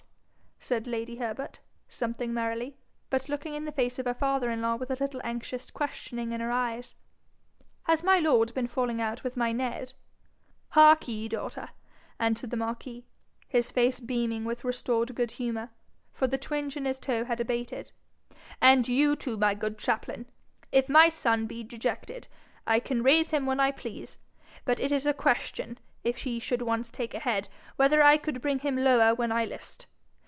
said 0.63 0.85
lady 0.85 1.15
Herbert, 1.15 1.59
something 1.87 2.31
merrily, 2.35 2.77
but 3.09 3.27
looking 3.27 3.55
in 3.55 3.65
the 3.65 3.71
face 3.71 3.97
of 3.97 4.05
her 4.05 4.13
father 4.13 4.51
in 4.51 4.61
law 4.61 4.75
with 4.75 4.91
a 4.91 5.03
little 5.03 5.19
anxious 5.23 5.71
questioning 5.71 6.33
in 6.33 6.39
her 6.39 6.51
eyes, 6.51 6.93
'has 7.85 8.03
my 8.03 8.19
lord 8.19 8.53
been 8.53 8.67
falling 8.67 9.01
out 9.01 9.23
with 9.23 9.35
my 9.35 9.51
Ned?' 9.51 9.93
'Hark 10.69 11.07
ye, 11.07 11.27
daughter!' 11.27 11.69
answered 12.19 12.51
the 12.51 12.57
marquis, 12.57 13.03
his 13.47 13.71
face 13.71 13.99
beaming 13.99 14.45
with 14.45 14.63
restored 14.63 15.15
good 15.15 15.31
humour, 15.31 15.71
for 16.13 16.27
the 16.27 16.37
twinge 16.37 16.77
in 16.77 16.85
his 16.85 16.99
toe 16.99 17.25
had 17.25 17.39
abated, 17.41 17.91
'and 18.61 18.87
you 18.87 19.15
too, 19.15 19.37
my 19.37 19.55
good 19.55 19.79
chaplain! 19.79 20.27
if 20.71 20.87
my 20.87 21.09
son 21.09 21.47
be 21.47 21.63
dejected, 21.63 22.27
I 22.67 22.79
can 22.81 23.01
raise 23.01 23.31
him 23.31 23.47
when 23.47 23.59
I 23.59 23.71
please; 23.71 24.19
but 24.63 24.79
it 24.79 24.91
is 24.91 25.07
a 25.07 25.13
question, 25.13 25.79
if 26.03 26.17
he 26.19 26.37
should 26.37 26.61
once 26.61 26.91
take 26.91 27.15
a 27.15 27.19
head, 27.19 27.49
whether 27.77 28.03
I 28.03 28.17
could 28.17 28.43
bring 28.43 28.59
him 28.59 28.77
lower 28.77 29.15
when 29.15 29.31
I 29.31 29.43
list. 29.43 29.87